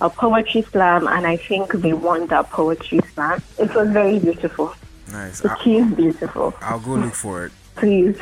a 0.00 0.10
poetry 0.10 0.62
slam, 0.62 1.06
and 1.08 1.26
I 1.26 1.36
think 1.36 1.72
they 1.72 1.92
won 1.92 2.26
that 2.28 2.50
poetry 2.50 3.00
slam. 3.14 3.42
It 3.58 3.74
was 3.74 3.90
very 3.90 4.18
beautiful. 4.18 4.74
Nice. 5.10 5.44
It 5.44 5.50
I, 5.50 5.68
is 5.70 5.94
beautiful. 5.94 6.54
I'll 6.60 6.80
go 6.80 6.94
look 6.94 7.14
for 7.14 7.46
it. 7.46 7.52
Please. 7.76 8.18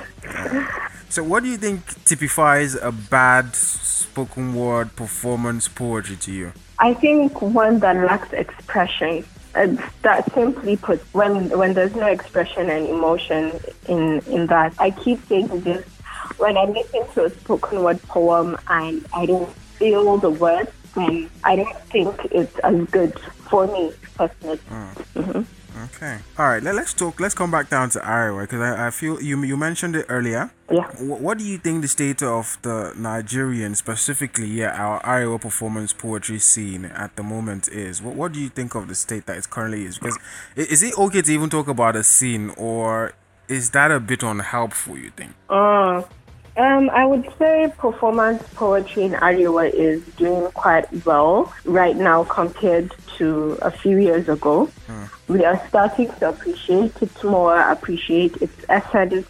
So, 1.09 1.23
what 1.23 1.43
do 1.43 1.49
you 1.49 1.57
think 1.57 2.05
typifies 2.05 2.75
a 2.75 2.93
bad 2.93 3.55
spoken 3.55 4.55
word 4.55 4.95
performance 4.97 5.69
poetry 5.69 6.17
to 6.17 6.33
you? 6.33 6.53
I 6.79 6.95
think 6.95 7.41
one 7.41 7.79
that 7.81 7.97
lacks 7.97 8.33
expression. 8.33 9.25
That 10.03 10.33
simply 10.35 10.77
put, 10.77 11.01
when 11.15 11.49
when 11.57 11.73
there's 11.73 11.95
no 11.95 12.07
expression 12.07 12.69
and 12.69 12.87
emotion 12.87 13.59
in 13.89 14.21
in 14.27 14.47
that, 14.49 14.75
I 14.79 14.91
keep 14.91 15.27
saying 15.29 15.49
this. 15.61 15.85
When 16.37 16.57
I 16.59 16.65
listen 16.65 17.07
to 17.15 17.25
a 17.25 17.31
spoken 17.31 17.83
word 17.83 18.03
poem 18.03 18.59
and 18.69 19.07
I 19.15 19.25
don't 19.25 19.49
feel 19.79 20.19
the 20.19 20.31
words, 20.31 20.71
then 20.95 21.31
I 21.45 21.57
don't 21.57 21.79
think 21.85 22.27
it's 22.31 22.59
as 22.59 22.85
good 22.91 23.19
for 23.49 23.67
me 23.67 23.93
personally. 24.15 24.59
Mm. 24.69 24.95
Mm-hmm. 25.15 25.43
Okay. 25.95 26.19
All 26.39 26.47
right. 26.47 26.63
Let, 26.63 26.75
let's 26.75 26.95
talk. 26.95 27.21
Let's 27.21 27.35
come 27.35 27.51
back 27.51 27.69
down 27.69 27.91
to 27.91 27.99
Arewa 28.01 28.43
because 28.43 28.61
I, 28.61 28.87
I 28.87 28.91
feel 28.91 29.21
you 29.23 29.43
you 29.43 29.57
mentioned 29.57 29.95
it 29.97 30.07
earlier. 30.09 30.51
Yeah. 30.71 30.83
Wh- 30.97 31.21
What 31.21 31.39
do 31.39 31.45
you 31.45 31.59
think 31.59 31.83
the 31.83 31.89
state 31.89 32.23
of 32.23 32.59
the 32.63 32.93
Nigerian, 32.97 33.75
specifically, 33.75 34.47
yeah, 34.49 34.75
our 34.75 35.01
Arewa 35.03 35.41
performance 35.41 35.93
poetry 35.93 36.39
scene 36.39 36.87
at 36.87 37.15
the 37.17 37.23
moment 37.23 37.69
is? 37.69 38.01
What 38.03 38.15
What 38.17 38.33
do 38.33 38.41
you 38.41 38.49
think 38.49 38.75
of 38.75 38.89
the 38.89 38.95
state 38.95 39.27
that 39.27 39.37
it 39.37 39.51
currently 39.51 39.85
is? 39.85 39.99
Because 39.99 40.19
is 40.57 40.83
it 40.83 40.97
okay 40.99 41.23
to 41.23 41.33
even 41.33 41.51
talk 41.51 41.69
about 41.69 41.95
a 41.97 42.03
scene, 42.03 42.51
or 42.57 43.13
is 43.49 43.71
that 43.71 43.91
a 43.91 44.01
bit 44.01 44.23
unhelpful? 44.23 44.97
You 44.99 45.11
think? 45.11 45.33
Uh, 45.49 46.03
um, 46.57 46.91
I 46.91 47.05
would 47.05 47.29
say 47.39 47.73
performance 47.77 48.43
poetry 48.55 49.05
in 49.05 49.13
Arewa 49.13 49.71
is 49.73 50.05
doing 50.17 50.51
quite 50.53 50.91
well 51.05 51.53
right 51.65 51.97
now 51.97 52.25
compared 52.25 52.95
to 53.19 53.59
a 53.63 53.71
few 53.71 53.99
years 53.99 54.29
ago. 54.29 54.71
We 55.29 55.45
are 55.45 55.61
starting 55.69 56.09
to 56.21 56.29
appreciate 56.29 56.95
it 57.03 57.25
more, 57.25 57.59
appreciate 57.59 58.37
its 58.41 58.65
essence, 58.69 59.27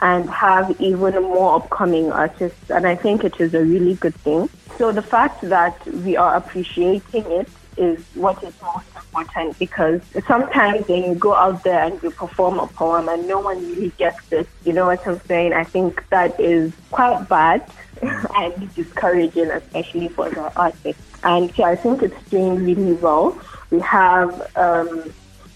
and 0.00 0.28
have 0.28 0.78
even 0.80 1.14
more 1.22 1.56
upcoming 1.56 2.12
artists. 2.12 2.70
And 2.70 2.86
I 2.86 2.96
think 2.96 3.24
it 3.24 3.40
is 3.40 3.54
a 3.54 3.60
really 3.60 3.94
good 3.94 4.14
thing. 4.16 4.50
So 4.76 4.92
the 4.92 5.02
fact 5.02 5.40
that 5.42 5.86
we 5.86 6.16
are 6.16 6.34
appreciating 6.34 7.24
it 7.30 7.48
is 7.76 8.04
what 8.14 8.42
is 8.42 8.52
most 8.62 8.95
important 9.16 9.58
because 9.58 10.00
sometimes 10.26 10.86
when 10.88 11.04
you 11.04 11.14
go 11.14 11.34
out 11.34 11.62
there 11.64 11.84
and 11.84 12.02
you 12.02 12.10
perform 12.10 12.58
a 12.58 12.66
poem 12.66 13.08
and 13.08 13.26
no 13.26 13.40
one 13.40 13.58
really 13.66 13.90
gets 13.98 14.32
it, 14.32 14.48
you 14.64 14.72
know 14.72 14.86
what 14.86 15.06
I'm 15.06 15.20
saying? 15.20 15.52
I 15.52 15.64
think 15.64 16.06
that 16.10 16.38
is 16.38 16.72
quite 16.90 17.28
bad 17.28 17.68
and 18.02 18.74
discouraging, 18.74 19.50
especially 19.50 20.08
for 20.08 20.30
the 20.30 20.54
artists. 20.56 21.02
And 21.22 21.54
so 21.54 21.64
I 21.64 21.76
think 21.76 22.02
it's 22.02 22.30
doing 22.30 22.64
really 22.64 22.92
well. 22.94 23.40
We 23.70 23.80
have 23.80 24.56
um, 24.56 25.12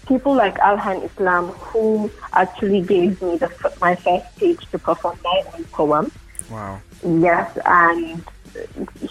people 0.07 0.33
like 0.33 0.57
Alhan 0.57 1.03
Islam 1.05 1.47
who 1.47 2.11
actually 2.33 2.81
gave 2.81 3.21
me 3.21 3.37
the, 3.37 3.73
my 3.79 3.95
first 3.95 4.35
stage 4.35 4.69
to 4.71 4.79
perform 4.79 5.17
my 5.23 5.43
own 5.53 5.63
poem. 5.65 6.11
Wow. 6.49 6.81
Yes, 7.03 7.57
and 7.65 8.23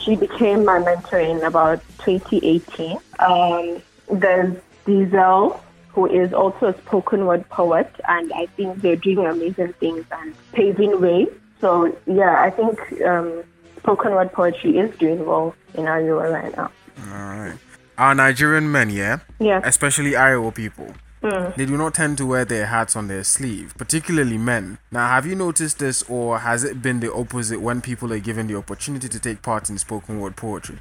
she 0.05 0.17
became 0.17 0.65
my 0.65 0.79
mentor 0.79 1.19
in 1.19 1.43
about 1.43 1.83
2018. 2.05 2.99
Um, 3.19 3.83
there's 4.13 4.57
Diesel, 4.87 5.61
who 5.89 6.07
is 6.07 6.33
also 6.33 6.67
a 6.69 6.79
spoken 6.79 7.27
word 7.27 7.49
poet, 7.49 7.91
and 8.09 8.33
I 8.33 8.47
think 8.47 8.81
they're 8.81 8.97
doing 8.97 9.27
amazing 9.27 9.73
things 9.75 10.05
and 10.13 10.35
paving 10.53 11.01
way. 11.01 11.27
So, 11.61 11.95
yeah, 12.07 12.41
I 12.43 12.51
think 12.51 12.79
um, 13.03 13.43
spoken 13.79 14.13
word 14.13 14.33
poetry 14.33 14.79
is 14.79 14.97
doing 14.99 15.25
well 15.27 15.55
in 15.75 15.85
Arewa 15.85 16.33
right 16.33 16.57
now. 16.57 16.71
All 17.13 17.39
right. 17.39 17.59
Our 17.99 18.15
Nigerian 18.15 18.71
men, 18.73 18.91
yeah, 18.91 19.19
Yeah. 19.39 19.61
especially 19.65 20.13
Arewa 20.13 20.55
people, 20.55 20.95
they 21.23 21.67
do 21.67 21.77
not 21.77 21.93
tend 21.93 22.17
to 22.19 22.25
wear 22.27 22.47
their 22.47 22.65
hats 22.67 22.97
on 22.97 23.09
their 23.09 23.25
sleeve, 23.25 23.75
particularly 23.77 24.39
men. 24.39 24.79
Now, 24.91 25.09
have 25.09 25.27
you 25.27 25.35
noticed 25.35 25.79
this, 25.79 26.03
or 26.09 26.39
has 26.39 26.65
it 26.65 26.81
been 26.81 27.01
the 27.01 27.13
opposite 27.13 27.61
when 27.61 27.83
people 27.83 28.11
are 28.15 28.19
given 28.19 28.47
the 28.47 28.57
opportunity 28.57 29.07
to 29.09 29.19
take 29.21 29.43
part 29.43 29.69
in 29.69 29.77
spoken 29.77 30.19
word 30.19 30.35
poetry? 30.37 30.79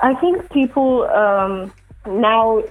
I 0.00 0.14
think 0.14 0.50
people 0.50 1.04
um, 1.08 1.72
now 2.06 2.62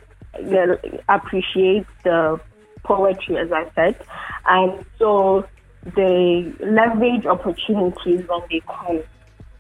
appreciate 1.08 1.86
the 2.04 2.40
poetry, 2.84 3.38
as 3.38 3.52
I 3.52 3.70
said, 3.76 3.96
and 4.46 4.86
so 4.98 5.46
they 5.96 6.52
leverage 6.60 7.26
opportunities 7.26 8.28
when 8.28 8.42
they 8.50 8.62
come. 8.62 9.02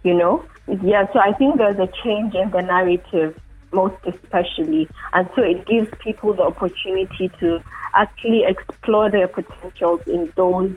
You 0.03 0.13
know, 0.13 0.45
yeah. 0.81 1.11
So 1.11 1.19
I 1.19 1.33
think 1.33 1.57
there's 1.57 1.77
a 1.77 1.89
change 2.03 2.33
in 2.33 2.51
the 2.51 2.61
narrative, 2.61 3.39
most 3.73 3.97
especially, 4.05 4.87
and 5.13 5.29
so 5.35 5.43
it 5.43 5.65
gives 5.65 5.89
people 5.99 6.33
the 6.33 6.43
opportunity 6.43 7.29
to 7.39 7.61
actually 7.93 8.43
explore 8.45 9.09
their 9.09 9.27
potentials 9.27 10.01
in 10.07 10.31
those 10.35 10.75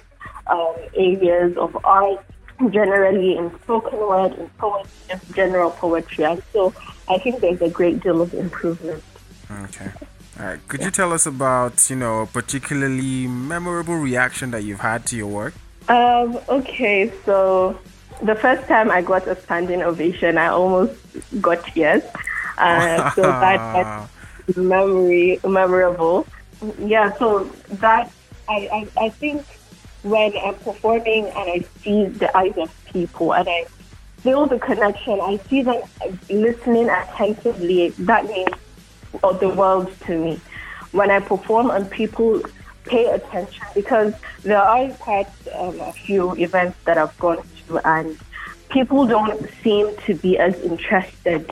um, 0.48 0.74
areas 0.96 1.56
of 1.56 1.76
art 1.84 2.24
generally 2.70 3.36
in 3.36 3.50
spoken 3.60 3.98
word, 3.98 4.32
in 4.38 4.48
poetry, 4.58 4.90
just 5.08 5.34
general 5.34 5.70
poetry. 5.70 6.24
And 6.24 6.42
so 6.52 6.74
I 7.08 7.18
think 7.18 7.40
there's 7.40 7.60
a 7.62 7.70
great 7.70 8.00
deal 8.02 8.20
of 8.20 8.34
improvement. 8.34 9.02
Okay. 9.50 9.90
All 10.38 10.46
right. 10.46 10.68
Could 10.68 10.82
you 10.82 10.90
tell 10.90 11.12
us 11.12 11.26
about, 11.26 11.90
you 11.90 11.96
know, 11.96 12.22
a 12.22 12.26
particularly 12.26 13.26
memorable 13.26 13.96
reaction 13.96 14.50
that 14.52 14.62
you've 14.64 14.80
had 14.80 15.04
to 15.06 15.16
your 15.16 15.26
work? 15.26 15.54
Um, 15.88 16.38
okay, 16.48 17.12
so 17.24 17.78
the 18.22 18.34
first 18.34 18.66
time 18.68 18.90
I 18.90 19.02
got 19.02 19.26
a 19.26 19.36
standing 19.42 19.82
ovation, 19.82 20.38
I 20.38 20.46
almost 20.46 20.94
got 21.40 21.64
tears. 21.66 22.02
Uh, 22.56 23.10
so 23.14 23.22
that, 23.22 24.08
that's 24.46 24.56
memory 24.56 25.40
memorable. 25.44 26.26
Yeah, 26.78 27.12
so 27.18 27.44
that 27.68 28.12
I, 28.48 28.88
I 28.96 29.04
I 29.04 29.08
think 29.08 29.44
when 30.02 30.36
I'm 30.36 30.54
performing 30.56 31.26
and 31.26 31.36
I 31.36 31.64
see 31.82 32.06
the 32.06 32.36
eyes 32.36 32.56
of 32.56 32.84
people 32.86 33.34
and 33.34 33.48
I 33.48 33.66
feel 34.18 34.46
the 34.46 34.58
connection, 34.58 35.20
I 35.20 35.38
see 35.48 35.62
them 35.62 35.82
listening 36.28 36.88
attentively. 36.88 37.90
That 37.90 38.26
means 38.26 38.48
of 39.22 39.40
the 39.40 39.48
world 39.48 39.92
to 40.06 40.18
me. 40.18 40.40
When 40.92 41.10
I 41.10 41.20
perform 41.20 41.70
and 41.70 41.90
people 41.90 42.42
pay 42.84 43.06
attention, 43.06 43.64
because 43.74 44.14
there 44.42 44.58
are 44.58 44.90
quite 44.94 45.28
um, 45.54 45.80
a 45.80 45.92
few 45.92 46.34
events 46.36 46.76
that 46.84 46.98
I've 46.98 47.16
gone 47.18 47.42
to 47.68 47.78
and 47.86 48.18
people 48.68 49.06
don't 49.06 49.48
seem 49.62 49.94
to 50.06 50.14
be 50.14 50.38
as 50.38 50.58
interested. 50.60 51.48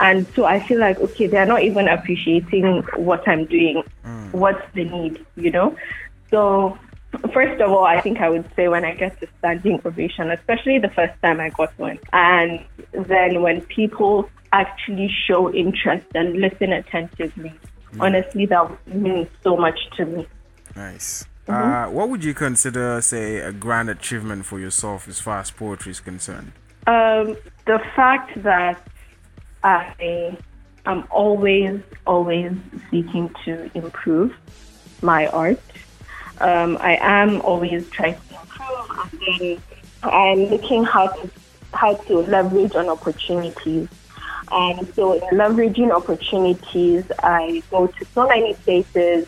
And 0.00 0.26
so 0.34 0.44
I 0.44 0.58
feel 0.58 0.80
like, 0.80 0.98
okay, 0.98 1.26
they're 1.26 1.46
not 1.46 1.62
even 1.62 1.86
appreciating 1.86 2.82
what 2.96 3.26
I'm 3.28 3.44
doing. 3.44 3.84
What's 4.32 4.64
the 4.74 4.84
need, 4.84 5.24
you 5.36 5.50
know? 5.50 5.76
So, 6.30 6.78
first 7.32 7.60
of 7.60 7.70
all, 7.70 7.84
I 7.84 8.00
think 8.00 8.20
I 8.20 8.28
would 8.28 8.48
say 8.56 8.68
when 8.68 8.84
I 8.84 8.94
get 8.94 9.22
a 9.22 9.28
standing 9.38 9.80
ovation, 9.84 10.30
especially 10.30 10.78
the 10.78 10.90
first 10.90 11.14
time 11.22 11.40
I 11.40 11.50
got 11.50 11.76
one, 11.78 11.98
and 12.12 12.64
then 12.92 13.42
when 13.42 13.62
people 13.62 14.28
actually 14.52 15.10
show 15.26 15.52
interest 15.52 16.06
and 16.14 16.34
listen 16.34 16.72
attentively, 16.72 17.52
honestly, 18.00 18.46
that 18.46 18.86
means 18.86 19.28
so 19.42 19.56
much 19.56 19.78
to 19.96 20.04
me. 20.04 20.26
Nice. 20.76 21.26
Uh, 21.48 21.86
what 21.86 22.08
would 22.08 22.22
you 22.22 22.34
consider, 22.34 23.00
say, 23.02 23.38
a 23.38 23.52
grand 23.52 23.90
achievement 23.90 24.46
for 24.46 24.60
yourself 24.60 25.08
as 25.08 25.18
far 25.18 25.40
as 25.40 25.50
poetry 25.50 25.90
is 25.90 26.00
concerned? 26.00 26.52
Um, 26.86 27.36
the 27.66 27.80
fact 27.96 28.42
that 28.42 28.86
I 29.64 30.36
am 30.86 31.04
always, 31.10 31.80
always 32.06 32.52
seeking 32.90 33.30
to 33.44 33.70
improve 33.74 34.34
my 35.02 35.26
art. 35.28 35.60
Um, 36.42 36.76
I 36.80 36.98
am 37.00 37.40
always 37.42 37.88
trying 37.90 38.14
to 38.14 38.40
improve, 38.40 38.90
and 38.90 39.20
then 39.20 39.62
I'm 40.02 40.44
looking 40.46 40.84
how 40.84 41.08
to 41.08 41.30
how 41.72 41.94
to 41.94 42.18
leverage 42.18 42.74
on 42.74 42.88
opportunities. 42.88 43.88
And 44.50 44.94
so, 44.94 45.14
in 45.14 45.38
leveraging 45.38 45.90
opportunities, 45.90 47.04
I 47.22 47.62
go 47.70 47.86
to 47.86 48.04
so 48.14 48.28
many 48.28 48.54
places. 48.54 49.26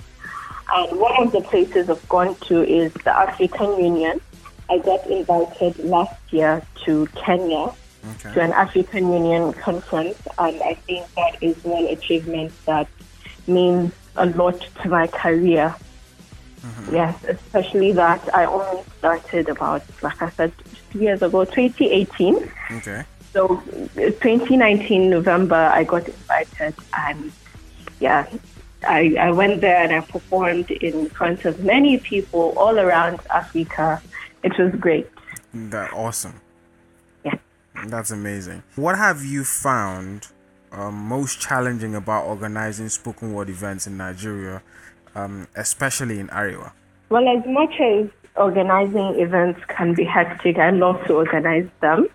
And 0.72 0.98
one 0.98 1.22
of 1.22 1.32
the 1.32 1.40
places 1.42 1.88
I've 1.88 2.08
gone 2.08 2.34
to 2.46 2.62
is 2.62 2.92
the 2.92 3.16
African 3.16 3.78
Union. 3.78 4.20
I 4.68 4.78
got 4.78 5.06
invited 5.06 5.78
last 5.78 6.20
year 6.32 6.62
to 6.84 7.06
Kenya 7.14 7.72
to 8.20 8.40
an 8.40 8.52
African 8.52 9.12
Union 9.12 9.52
conference, 9.52 10.18
and 10.38 10.62
I 10.62 10.74
think 10.74 11.06
that 11.14 11.42
is 11.42 11.62
one 11.64 11.86
achievement 11.86 12.52
that 12.66 12.88
means 13.46 13.92
a 14.16 14.26
lot 14.26 14.60
to 14.82 14.88
my 14.88 15.06
career. 15.06 15.74
Yes, 16.90 17.22
especially 17.24 17.92
that 17.92 18.34
I 18.34 18.44
only 18.46 18.82
started 18.98 19.48
about, 19.48 19.82
like 20.02 20.20
I 20.22 20.30
said, 20.30 20.52
two 20.90 21.00
years 21.00 21.22
ago, 21.22 21.44
2018. 21.44 22.50
Okay. 22.72 23.04
So, 23.32 23.62
uh, 23.96 24.10
2019 24.22 25.10
November, 25.10 25.56
I 25.56 25.84
got 25.84 26.06
invited, 26.06 26.74
and 26.96 27.32
yeah, 28.00 28.26
I, 28.86 29.16
I 29.18 29.30
went 29.32 29.60
there 29.60 29.82
and 29.82 29.92
I 29.92 30.00
performed 30.00 30.70
in 30.70 31.08
front 31.10 31.44
of 31.44 31.64
many 31.64 31.98
people 31.98 32.54
all 32.56 32.78
around 32.78 33.20
Africa. 33.30 34.00
It 34.42 34.56
was 34.58 34.74
great. 34.76 35.08
That 35.52 35.92
awesome. 35.92 36.40
Yeah. 37.24 37.36
That's 37.86 38.10
amazing. 38.10 38.62
What 38.76 38.96
have 38.96 39.24
you 39.24 39.44
found 39.44 40.28
um, 40.72 40.94
most 40.94 41.40
challenging 41.40 41.94
about 41.94 42.26
organizing 42.26 42.88
spoken 42.88 43.32
word 43.32 43.48
events 43.48 43.86
in 43.86 43.96
Nigeria, 43.96 44.62
um, 45.14 45.48
especially 45.56 46.18
in 46.20 46.28
Arewa? 46.28 46.72
Well, 47.08 47.28
as 47.28 47.44
much 47.46 47.74
as 47.80 48.08
organizing 48.36 49.20
events 49.20 49.60
can 49.68 49.94
be 49.94 50.04
hectic, 50.04 50.58
I 50.58 50.70
love 50.70 51.04
to 51.06 51.14
organize 51.14 51.68
them. 51.80 52.08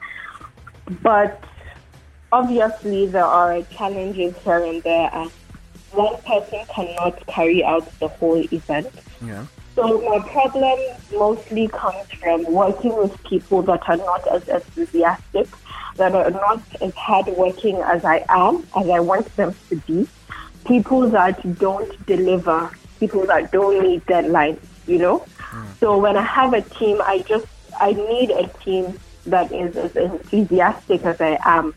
But 1.01 1.43
obviously, 2.31 3.07
there 3.07 3.25
are 3.25 3.61
challenges 3.63 4.35
here 4.37 4.63
and 4.63 4.81
there, 4.83 5.09
and 5.13 5.31
one 5.91 6.21
person 6.23 6.65
cannot 6.73 7.25
carry 7.27 7.63
out 7.63 7.87
the 7.99 8.07
whole 8.07 8.43
event. 8.53 8.89
Yeah. 9.23 9.45
So, 9.75 10.01
my 10.01 10.19
problem 10.27 10.77
mostly 11.13 11.67
comes 11.69 12.11
from 12.19 12.43
working 12.51 12.95
with 12.97 13.23
people 13.23 13.61
that 13.63 13.87
are 13.87 13.97
not 13.97 14.27
as 14.27 14.47
enthusiastic, 14.47 15.47
that 15.95 16.13
are 16.13 16.31
not 16.31 16.61
as 16.81 16.93
hardworking 16.95 17.77
as 17.77 18.03
I 18.03 18.25
am, 18.29 18.67
as 18.75 18.89
I 18.89 18.99
want 18.99 19.33
them 19.35 19.55
to 19.69 19.75
be. 19.77 20.07
People 20.65 21.09
that 21.09 21.57
don't 21.59 22.05
deliver, 22.05 22.69
people 22.99 23.25
that 23.27 23.51
don't 23.51 23.81
meet 23.81 24.05
deadlines, 24.05 24.59
you 24.87 24.97
know? 24.97 25.25
So 25.79 25.97
when 25.97 26.17
I 26.17 26.23
have 26.23 26.53
a 26.53 26.61
team, 26.61 27.01
I 27.01 27.19
just, 27.19 27.47
I 27.79 27.93
need 27.93 28.31
a 28.31 28.47
team 28.63 28.99
that 29.25 29.51
is 29.51 29.75
as 29.77 29.95
enthusiastic 29.95 31.03
as 31.05 31.19
I 31.21 31.37
am 31.43 31.73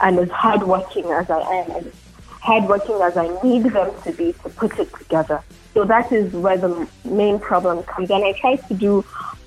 and 0.00 0.18
as 0.18 0.30
hardworking 0.30 1.06
as 1.06 1.30
I 1.30 1.40
am, 1.40 1.70
as 1.72 1.84
hardworking 2.28 3.00
as 3.02 3.16
I 3.16 3.28
need 3.42 3.64
them 3.64 3.90
to 4.02 4.12
be 4.12 4.32
to 4.32 4.48
put 4.50 4.78
it 4.78 4.92
together. 4.96 5.42
So 5.74 5.84
that 5.84 6.12
is 6.12 6.32
where 6.32 6.56
the 6.56 6.88
main 7.04 7.38
problem 7.38 7.82
comes. 7.84 8.10
And 8.10 8.24
I 8.24 8.32
try 8.32 8.56
to 8.56 8.74
do 8.74 9.04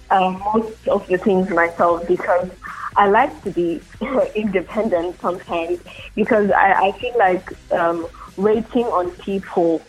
uh, 0.10 0.32
most 0.54 0.88
of 0.88 1.06
the 1.08 1.18
things 1.18 1.50
myself 1.50 2.08
because 2.08 2.50
I 2.96 3.08
like 3.08 3.44
to 3.44 3.52
be 3.52 3.82
independent 4.36 5.20
sometimes 5.20 5.80
because 6.16 6.52
I, 6.52 6.88
I 6.88 7.00
feel 7.00 7.18
like 7.18 7.72
um, 7.72 8.08
waiting 8.38 8.86
on 8.86 9.12
people 9.12 9.82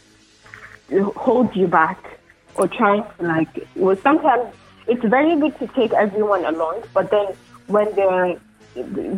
holds 1.17 1.55
you 1.57 1.67
back 1.67 2.19
or 2.57 2.69
trying 2.69 3.05
to 3.19 3.27
like 3.27 3.49
well 3.77 3.97
sometimes 3.97 4.55
it's 4.87 5.05
very 5.05 5.35
good 5.41 5.59
to 5.59 5.67
take 5.69 5.93
everyone 5.93 6.45
along 6.45 6.83
but 6.93 7.11
then 7.11 7.27
when 7.67 7.93
they're 7.95 8.37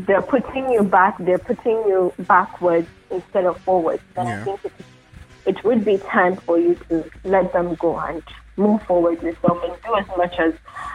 they're 0.06 0.22
putting 0.22 0.70
you 0.70 0.82
back 0.82 1.16
they're 1.18 1.38
putting 1.38 1.76
you 1.88 2.12
backwards 2.20 2.88
instead 3.10 3.44
of 3.44 3.58
forwards 3.60 4.02
then 4.14 4.26
Yeah. 4.26 4.40
I 4.40 4.44
think 4.44 4.64
it, 4.64 4.72
it 5.46 5.64
would 5.64 5.84
be 5.84 5.98
time 5.98 6.36
for 6.36 6.58
you 6.58 6.74
to 6.88 7.04
let 7.24 7.52
them 7.52 7.74
go 7.76 7.98
and 7.98 8.22
move 8.56 8.82
forward 8.82 9.22
yourself 9.22 9.62
and 9.64 9.74
do 9.84 9.94
as 9.96 10.06
much 10.16 10.34
as 10.38 10.54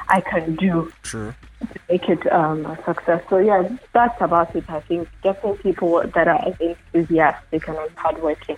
I 0.10 0.22
can 0.22 0.56
do 0.56 0.92
True. 1.04 1.34
to 1.62 1.80
make 1.90 2.10
it 2.10 2.32
um, 2.32 2.66
a 2.66 2.76
success. 2.84 3.24
So 3.30 3.38
yeah, 3.38 3.70
that's 3.94 4.20
about 4.20 4.56
it. 4.56 4.68
I 4.70 4.80
think 4.82 5.08
getting 5.24 5.56
people 5.58 6.02
that 6.02 6.28
are 6.28 6.42
as 6.48 6.56
enthusiastic 6.60 7.68
and 7.68 7.78
hardworking. 7.96 8.58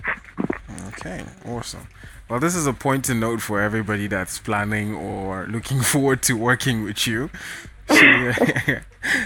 Okay, 0.93 1.23
awesome. 1.45 1.88
Well, 2.29 2.39
this 2.39 2.56
is 2.56 2.67
a 2.67 2.73
point 2.73 3.06
to 3.06 3.13
note 3.13 3.41
for 3.41 3.62
everybody 3.62 4.08
that's 4.08 4.39
planning 4.39 4.95
or 4.95 5.45
looking 5.47 5.82
forward 5.93 6.21
to 6.23 6.34
working 6.34 6.84
with 6.84 7.06
you. 7.08 7.29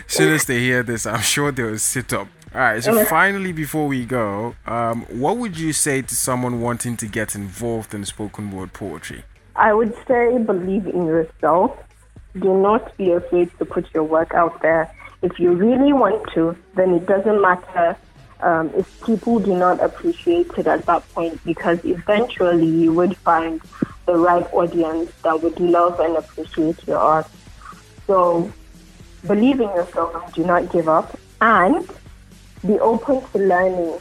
Soon 0.08 0.34
as 0.34 0.46
they 0.46 0.60
hear 0.68 0.84
this, 0.84 1.06
I'm 1.06 1.22
sure 1.22 1.52
they'll 1.52 1.78
sit 1.78 2.14
up. 2.14 2.28
All 2.56 2.62
right, 2.62 2.84
so 2.84 3.06
finally, 3.06 3.52
before 3.52 3.88
we 3.88 4.06
go, 4.06 4.56
um, 4.66 5.06
what 5.10 5.38
would 5.38 5.60
you 5.60 5.74
say 5.74 6.02
to 6.02 6.16
someone 6.16 6.62
wanting 6.62 6.98
to 6.98 7.06
get 7.06 7.36
involved 7.36 7.94
in 7.94 8.06
spoken 8.06 8.52
word 8.52 8.74
poetry? 8.74 9.24
I 9.56 9.74
would 9.74 9.94
say 10.08 10.38
believe 10.38 10.88
in 10.88 11.06
yourself. 11.06 11.78
Do 12.40 12.58
not 12.58 12.96
be 12.98 13.12
afraid 13.12 13.52
to 13.60 13.66
put 13.66 13.94
your 13.94 14.04
work 14.04 14.34
out 14.34 14.62
there. 14.62 14.90
If 15.22 15.40
you 15.40 15.52
really 15.52 15.94
want 15.94 16.28
to, 16.34 16.56
then 16.76 16.94
it 16.94 17.06
doesn't 17.06 17.42
matter 17.42 17.98
um, 18.42 18.72
if 18.76 19.04
people 19.04 19.40
do 19.40 19.56
not 19.56 19.82
appreciate 19.82 20.52
it 20.58 20.68
at 20.68 20.86
that 20.86 21.08
point 21.14 21.44
because 21.44 21.84
eventually 21.84 22.68
you 22.68 22.94
would 22.94 23.18
find 23.18 23.62
the 24.06 24.16
right 24.16 24.46
audience 24.54 25.12
that 25.24 25.42
would 25.42 25.60
love 25.60 26.00
and 26.00 26.16
appreciate 26.16 26.86
your 26.88 26.98
art. 26.98 27.28
So 28.06 28.52
believe 29.26 29.60
in 29.60 29.70
yourself 29.70 30.16
and 30.16 30.34
do 30.34 30.46
not 30.46 30.72
give 30.72 30.88
up. 30.88 31.18
And 31.42 31.88
be 32.66 32.80
open 32.80 33.22
to 33.32 33.38
learning. 33.38 34.00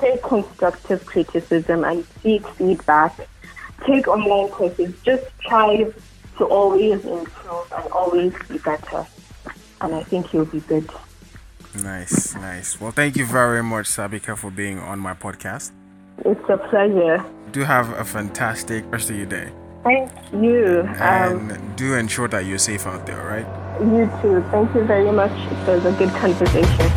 Take 0.00 0.22
constructive 0.22 1.04
criticism 1.04 1.84
and 1.84 2.06
seek 2.22 2.46
feedback. 2.48 3.28
Take 3.84 4.08
online 4.08 4.48
courses. 4.48 4.94
Just 5.02 5.26
try 5.40 5.90
to 6.38 6.44
always 6.44 7.04
improve 7.04 7.72
and 7.76 7.92
always 7.92 8.32
be 8.48 8.58
better. 8.58 9.06
And 9.80 9.94
I 9.94 10.02
think 10.04 10.32
you'll 10.32 10.46
be 10.46 10.60
good. 10.60 10.88
Nice, 11.74 12.34
nice. 12.34 12.80
Well, 12.80 12.90
thank 12.92 13.16
you 13.16 13.26
very 13.26 13.62
much, 13.62 13.86
Sabika, 13.86 14.36
for 14.36 14.50
being 14.50 14.78
on 14.78 14.98
my 14.98 15.14
podcast. 15.14 15.70
It's 16.24 16.48
a 16.48 16.56
pleasure. 16.58 17.24
Do 17.52 17.60
have 17.64 17.90
a 17.98 18.04
fantastic 18.04 18.90
rest 18.90 19.10
of 19.10 19.16
your 19.16 19.26
day. 19.26 19.52
Thank 19.84 20.10
you. 20.32 20.80
Um, 20.98 21.50
And 21.50 21.76
do 21.76 21.94
ensure 21.94 22.28
that 22.28 22.44
you're 22.46 22.58
safe 22.58 22.86
out 22.86 23.06
there, 23.06 23.22
right? 23.24 23.46
you 23.80 24.10
too. 24.20 24.44
Thank 24.50 24.74
you 24.74 24.82
very 24.84 25.12
much. 25.12 25.30
It 25.30 25.66
was 25.68 25.84
a 25.84 25.92
good 25.92 26.10
conversation. 26.10 26.90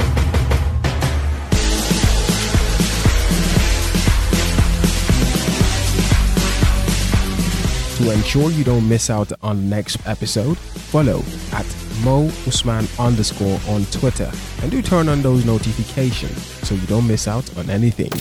To 7.98 8.10
ensure 8.12 8.50
you 8.50 8.64
don't 8.64 8.88
miss 8.90 9.10
out 9.12 9.32
on 9.44 9.58
the 9.58 9.76
next 9.76 9.98
episode, 10.08 10.58
follow 10.58 11.20
at 11.54 11.66
Mo 12.04 12.26
Usman 12.48 12.88
underscore 13.00 13.60
on 13.68 13.86
Twitter 13.86 14.32
and 14.62 14.72
do 14.72 14.82
turn 14.82 15.08
on 15.10 15.22
those 15.22 15.46
notifications 15.46 16.44
so 16.68 16.76
you 16.76 16.88
don't 16.88 17.08
miss 17.08 17.28
out 17.28 17.58
on 17.58 17.70
anything. 17.70 18.12